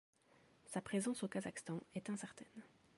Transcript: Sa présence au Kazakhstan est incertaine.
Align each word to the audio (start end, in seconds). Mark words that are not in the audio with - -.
Sa 0.65 0.81
présence 0.81 1.21
au 1.21 1.27
Kazakhstan 1.27 1.79
est 1.93 2.09
incertaine. 2.09 2.63